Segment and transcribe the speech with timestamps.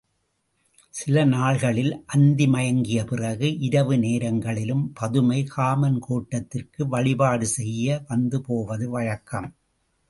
[0.93, 9.49] சில நாள்களில் அந்தி மயங்கிய பிறகு, இரவு நேரங்களிலும் பதுமை காமன் கோட்டத்திற்கு வழிபாடு செய்ய வந்துபோவது வழக்கம்.